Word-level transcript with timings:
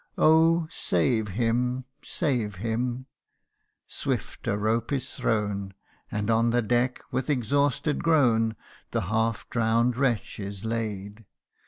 Oh! 0.17 0.65
save 0.71 1.27
him! 1.27 1.85
save 2.01 2.55
him! 2.55 3.05
Swift 3.87 4.47
a 4.47 4.57
rope 4.57 4.91
is 4.91 5.13
thrown, 5.13 5.75
And 6.11 6.31
on 6.31 6.49
the 6.49 6.63
deck, 6.63 7.01
with 7.11 7.29
an 7.29 7.37
exhausted 7.37 8.03
groan, 8.03 8.55
The 8.89 9.01
half 9.01 9.47
drown'd 9.51 9.95
wretch 9.95 10.39
is 10.39 10.65
laid. 10.65 11.25